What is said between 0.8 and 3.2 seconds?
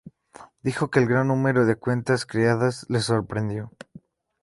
que el gran número de cuentas creadas le